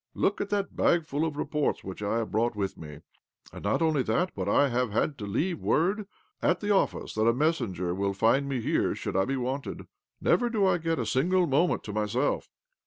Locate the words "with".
2.55-2.75